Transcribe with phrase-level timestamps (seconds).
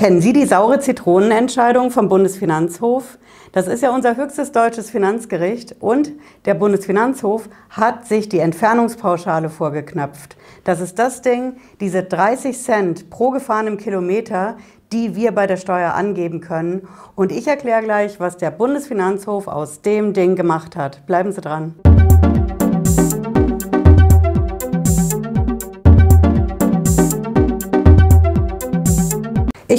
[0.00, 3.18] Kennen Sie die saure Zitronenentscheidung vom Bundesfinanzhof?
[3.52, 6.12] Das ist ja unser höchstes deutsches Finanzgericht und
[6.46, 10.38] der Bundesfinanzhof hat sich die Entfernungspauschale vorgeknöpft.
[10.64, 14.56] Das ist das Ding, diese 30 Cent pro gefahrenem Kilometer,
[14.90, 16.88] die wir bei der Steuer angeben können.
[17.14, 21.04] Und ich erkläre gleich, was der Bundesfinanzhof aus dem Ding gemacht hat.
[21.04, 21.74] Bleiben Sie dran.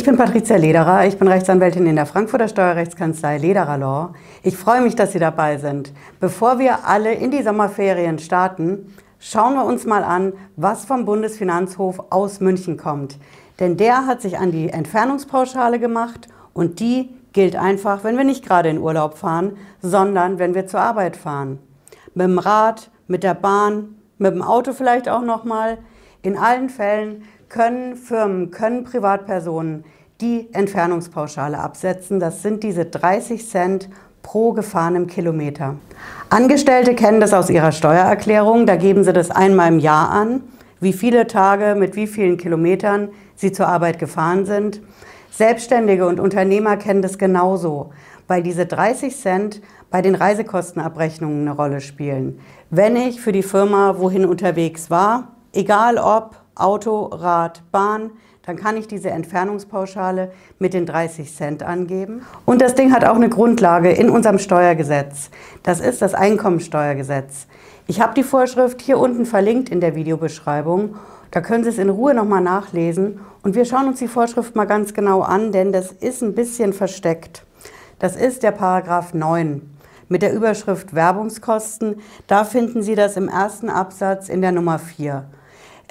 [0.02, 4.15] Ich bin Patricia Lederer, ich bin Rechtsanwältin in der Frankfurter Steuerrechtskanzlei Lederer Law.
[4.41, 5.93] Ich freue mich, dass Sie dabei sind.
[6.19, 12.04] Bevor wir alle in die Sommerferien starten, schauen wir uns mal an, was vom Bundesfinanzhof
[12.10, 13.19] aus München kommt.
[13.60, 18.43] Denn der hat sich an die Entfernungspauschale gemacht und die gilt einfach, wenn wir nicht
[18.43, 21.60] gerade in Urlaub fahren, sondern wenn wir zur Arbeit fahren.
[22.15, 25.77] Mit dem Rad, mit der Bahn, mit dem Auto vielleicht auch nochmal.
[26.24, 29.83] In allen Fällen können Firmen, können Privatpersonen
[30.21, 32.19] die Entfernungspauschale absetzen.
[32.19, 33.89] Das sind diese 30 Cent
[34.23, 35.75] pro gefahrenem Kilometer.
[36.29, 38.66] Angestellte kennen das aus ihrer Steuererklärung.
[38.66, 40.44] Da geben sie das einmal im Jahr an,
[40.79, 44.81] wie viele Tage mit wie vielen Kilometern sie zur Arbeit gefahren sind.
[45.31, 47.89] Selbstständige und Unternehmer kennen das genauso,
[48.27, 52.39] weil diese 30 Cent bei den Reisekostenabrechnungen eine Rolle spielen.
[52.69, 58.11] Wenn ich für die Firma wohin unterwegs war, egal ob Auto, Rad, Bahn,
[58.44, 62.25] dann kann ich diese Entfernungspauschale mit den 30 Cent angeben.
[62.45, 65.29] Und das Ding hat auch eine Grundlage in unserem Steuergesetz.
[65.63, 67.47] Das ist das Einkommensteuergesetz.
[67.88, 70.95] Ich habe die Vorschrift hier unten verlinkt in der Videobeschreibung.
[71.29, 73.19] Da können Sie es in Ruhe nochmal nachlesen.
[73.44, 76.73] Und wir schauen uns die Vorschrift mal ganz genau an, denn das ist ein bisschen
[76.73, 77.44] versteckt.
[77.99, 79.61] Das ist der Paragraph 9
[80.09, 82.02] mit der Überschrift Werbungskosten.
[82.27, 85.25] Da finden Sie das im ersten Absatz in der Nummer 4.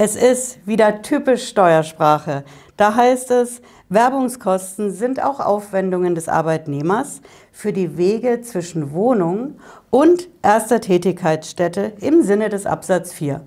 [0.03, 2.45] Es ist wieder typisch Steuersprache.
[2.79, 7.21] Da heißt es, Werbungskosten sind auch Aufwendungen des Arbeitnehmers
[7.53, 9.59] für die Wege zwischen Wohnung
[9.91, 13.43] und erster Tätigkeitsstätte im Sinne des Absatz 4.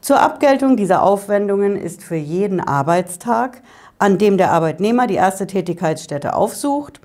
[0.00, 3.60] Zur Abgeltung dieser Aufwendungen ist für jeden Arbeitstag,
[3.98, 7.02] an dem der Arbeitnehmer die erste Tätigkeitsstätte aufsucht,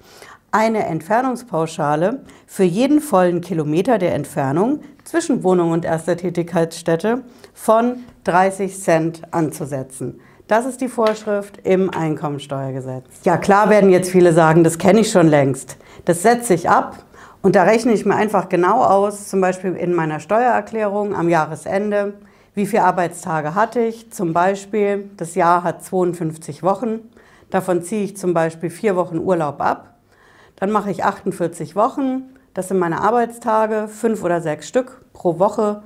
[0.55, 7.23] eine Entfernungspauschale für jeden vollen Kilometer der Entfernung zwischen Wohnung und erster Tätigkeitsstätte
[7.53, 10.21] von 30 Cent anzusetzen.
[10.47, 13.03] Das ist die Vorschrift im Einkommensteuergesetz.
[13.25, 15.75] Ja, klar werden jetzt viele sagen, das kenne ich schon längst.
[16.05, 17.03] Das setze ich ab
[17.41, 22.13] und da rechne ich mir einfach genau aus, zum Beispiel in meiner Steuererklärung am Jahresende,
[22.53, 24.09] wie viele Arbeitstage hatte ich.
[24.13, 26.99] Zum Beispiel, das Jahr hat 52 Wochen.
[27.49, 29.94] Davon ziehe ich zum Beispiel vier Wochen Urlaub ab.
[30.55, 32.23] Dann mache ich 48 Wochen.
[32.53, 35.83] Das sind meine Arbeitstage, fünf oder sechs Stück pro Woche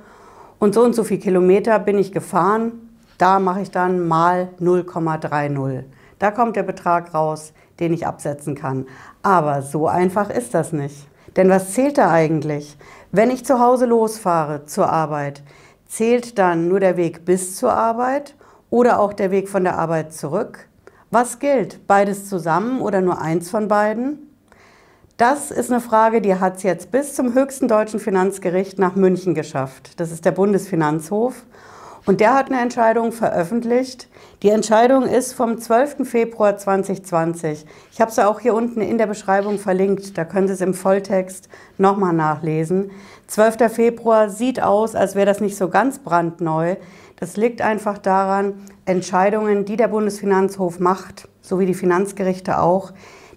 [0.58, 2.90] und so und so viele Kilometer bin ich gefahren.
[3.18, 5.84] Da mache ich dann mal 0,30.
[6.18, 8.86] Da kommt der Betrag raus, den ich absetzen kann.
[9.22, 11.08] Aber so einfach ist das nicht.
[11.36, 12.76] Denn was zählt da eigentlich?
[13.10, 15.42] Wenn ich zu Hause losfahre zur Arbeit,
[15.86, 18.36] zählt dann nur der Weg bis zur Arbeit
[18.68, 20.68] oder auch der Weg von der Arbeit zurück?
[21.10, 21.86] Was gilt?
[21.86, 24.29] Beides zusammen oder nur eins von beiden?
[25.20, 29.34] Das ist eine Frage, die hat es jetzt bis zum höchsten deutschen Finanzgericht nach München
[29.34, 30.00] geschafft.
[30.00, 31.44] Das ist der Bundesfinanzhof.
[32.06, 34.08] Und der hat eine Entscheidung veröffentlicht.
[34.42, 36.08] Die Entscheidung ist vom 12.
[36.08, 37.66] Februar 2020.
[37.92, 40.16] Ich habe sie auch hier unten in der Beschreibung verlinkt.
[40.16, 42.90] Da können Sie es im Volltext nochmal nachlesen.
[43.26, 43.70] 12.
[43.70, 46.76] Februar sieht aus, als wäre das nicht so ganz brandneu.
[47.16, 48.54] Das liegt einfach daran,
[48.86, 52.94] Entscheidungen, die der Bundesfinanzhof macht, so wie die Finanzgerichte auch,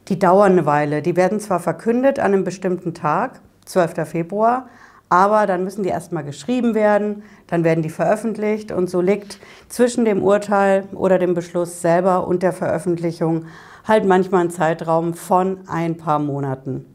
[0.08, 1.02] die dauern eine Weile.
[1.02, 4.08] Die werden zwar verkündet an einem bestimmten Tag, 12.
[4.08, 4.68] Februar,
[5.10, 10.06] aber dann müssen die erstmal geschrieben werden, dann werden die veröffentlicht und so liegt zwischen
[10.06, 13.46] dem Urteil oder dem Beschluss selber und der Veröffentlichung
[13.88, 16.86] halt manchmal ein Zeitraum von ein paar Monaten.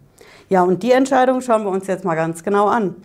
[0.49, 2.97] Ja, und die Entscheidung schauen wir uns jetzt mal ganz genau an.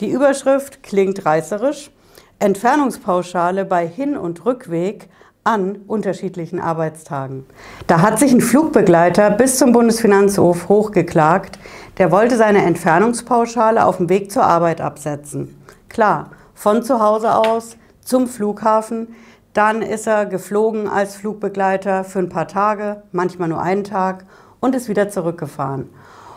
[0.00, 1.90] Die Überschrift klingt reißerisch.
[2.38, 5.08] Entfernungspauschale bei Hin- und Rückweg
[5.48, 7.46] an unterschiedlichen Arbeitstagen.
[7.86, 11.58] Da hat sich ein Flugbegleiter bis zum Bundesfinanzhof hochgeklagt,
[11.96, 15.56] der wollte seine Entfernungspauschale auf dem Weg zur Arbeit absetzen.
[15.88, 19.14] Klar, von zu Hause aus zum Flughafen,
[19.54, 24.26] dann ist er geflogen als Flugbegleiter für ein paar Tage, manchmal nur einen Tag
[24.60, 25.88] und ist wieder zurückgefahren.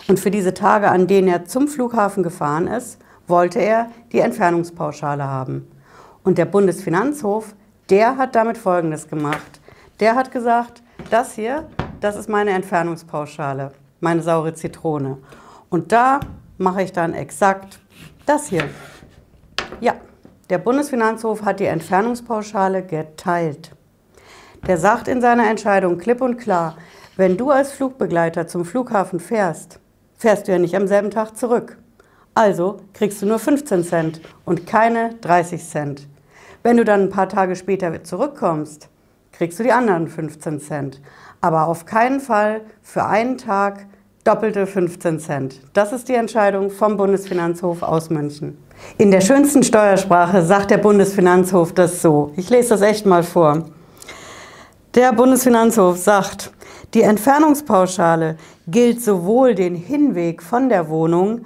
[0.07, 2.97] Und für diese Tage, an denen er zum Flughafen gefahren ist,
[3.27, 5.67] wollte er die Entfernungspauschale haben.
[6.23, 7.53] Und der Bundesfinanzhof
[7.91, 9.59] der hat damit Folgendes gemacht.
[9.99, 11.67] Der hat gesagt, das hier,
[11.99, 15.17] das ist meine Entfernungspauschale, meine saure Zitrone.
[15.69, 16.21] Und da
[16.57, 17.79] mache ich dann exakt
[18.25, 18.63] das hier.
[19.81, 19.95] Ja,
[20.49, 23.71] der Bundesfinanzhof hat die Entfernungspauschale geteilt.
[24.67, 26.77] der sagt in seiner Entscheidung klipp und klar,
[27.17, 29.79] wenn du als Flugbegleiter zum Flughafen fährst,
[30.17, 31.77] fährst du ja nicht am selben Tag zurück.
[32.35, 36.07] Also kriegst du nur 15 Cent und keine 30 Cent.
[36.63, 38.87] Wenn du dann ein paar Tage später zurückkommst,
[39.31, 41.01] kriegst du die anderen 15 Cent.
[41.41, 43.87] Aber auf keinen Fall für einen Tag
[44.23, 45.61] doppelte 15 Cent.
[45.73, 48.57] Das ist die Entscheidung vom Bundesfinanzhof aus München.
[48.99, 52.31] In der schönsten Steuersprache sagt der Bundesfinanzhof das so.
[52.35, 53.65] Ich lese das echt mal vor.
[54.93, 56.51] Der Bundesfinanzhof sagt,
[56.93, 58.37] die Entfernungspauschale
[58.67, 61.45] gilt sowohl den Hinweg von der Wohnung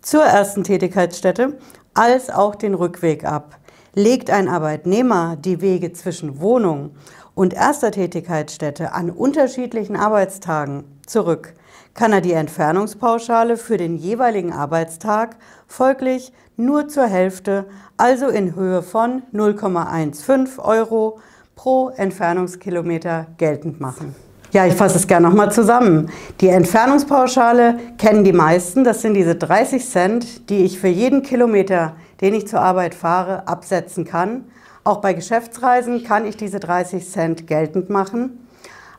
[0.00, 1.58] zur ersten Tätigkeitsstätte
[1.94, 3.58] als auch den Rückweg ab.
[3.98, 6.90] Legt ein Arbeitnehmer die Wege zwischen Wohnung
[7.34, 11.54] und erster Tätigkeitsstätte an unterschiedlichen Arbeitstagen zurück,
[11.94, 17.64] kann er die Entfernungspauschale für den jeweiligen Arbeitstag folglich nur zur Hälfte,
[17.96, 21.18] also in Höhe von 0,15 Euro
[21.54, 24.14] pro Entfernungskilometer geltend machen.
[24.52, 26.10] Ja, ich fasse es gerne nochmal zusammen.
[26.42, 28.84] Die Entfernungspauschale kennen die meisten.
[28.84, 33.46] Das sind diese 30 Cent, die ich für jeden Kilometer den ich zur Arbeit fahre,
[33.48, 34.44] absetzen kann.
[34.84, 38.46] Auch bei Geschäftsreisen kann ich diese 30 Cent geltend machen.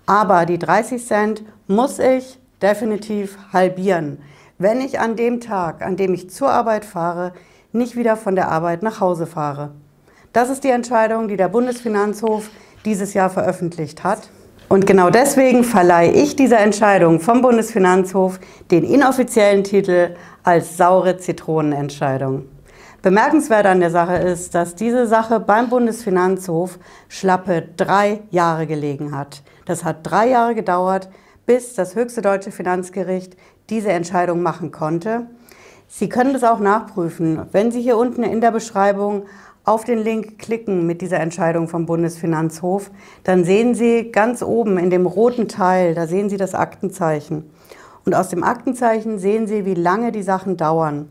[0.05, 4.19] Aber die 30 Cent muss ich definitiv halbieren,
[4.57, 7.33] wenn ich an dem Tag, an dem ich zur Arbeit fahre,
[7.71, 9.71] nicht wieder von der Arbeit nach Hause fahre.
[10.33, 12.49] Das ist die Entscheidung, die der Bundesfinanzhof
[12.85, 14.29] dieses Jahr veröffentlicht hat.
[14.69, 18.39] Und genau deswegen verleihe ich dieser Entscheidung vom Bundesfinanzhof
[18.69, 22.43] den inoffiziellen Titel als saure Zitronenentscheidung.
[23.07, 26.77] Bemerkenswert an der Sache ist, dass diese Sache beim Bundesfinanzhof
[27.07, 29.43] schlappe drei Jahre gelegen hat.
[29.65, 31.07] Das hat drei Jahre gedauert,
[31.45, 33.37] bis das höchste deutsche Finanzgericht
[33.69, 35.27] diese Entscheidung machen konnte.
[35.87, 37.43] Sie können das auch nachprüfen.
[37.53, 39.23] Wenn Sie hier unten in der Beschreibung
[39.63, 42.91] auf den Link klicken mit dieser Entscheidung vom Bundesfinanzhof,
[43.23, 47.49] dann sehen Sie ganz oben in dem roten Teil, da sehen Sie das Aktenzeichen.
[48.03, 51.07] Und aus dem Aktenzeichen sehen Sie, wie lange die Sachen dauern.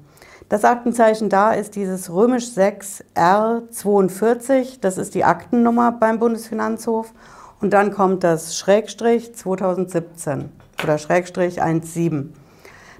[0.48, 7.12] Das Aktenzeichen da ist dieses römisch 6 R42, das ist die Aktennummer beim Bundesfinanzhof.
[7.60, 10.50] Und dann kommt das Schrägstrich 2017
[10.84, 12.32] oder Schrägstrich 17.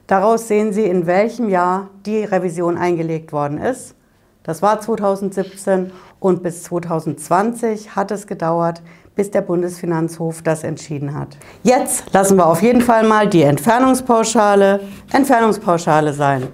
[0.09, 3.95] Daraus sehen Sie, in welchem Jahr die Revision eingelegt worden ist.
[4.43, 8.83] Das war 2017 und bis 2020 hat es gedauert,
[9.15, 11.37] bis der Bundesfinanzhof das entschieden hat.
[11.63, 14.81] Jetzt lassen wir auf jeden Fall mal die Entfernungspauschale
[15.13, 16.49] Entfernungspauschale sein.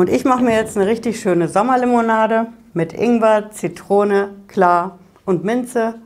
[0.00, 5.96] Und ich mache mir jetzt eine richtig schöne Sommerlimonade mit Ingwer, Zitrone, Klar und Minze.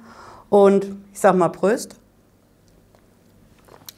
[0.49, 1.95] Und ich sage mal Pröst.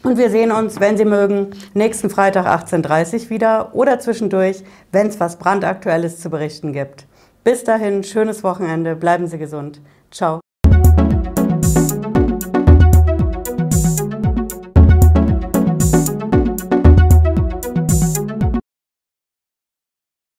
[0.02, 4.62] Und wir sehen uns, wenn Sie mögen, nächsten Freitag 18.30 Uhr wieder oder zwischendurch,
[4.93, 7.06] wenn es was brandaktuelles zu berichten gibt.
[7.42, 9.81] Bis dahin, schönes Wochenende, bleiben Sie gesund.
[10.10, 10.45] Ciao.